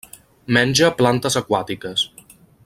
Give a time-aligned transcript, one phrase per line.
[0.57, 2.09] Menja plantes aquàtiques.